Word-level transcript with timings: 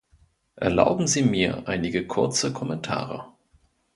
Erlauben 0.55 1.05
Sie 1.05 1.21
mir 1.21 1.67
einige 1.69 2.07
kurze 2.07 2.51
Kommentare. 2.51 3.33